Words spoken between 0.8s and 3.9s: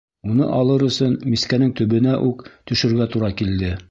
өсөн мискәнең төбөнә үк төшөргә тура килде.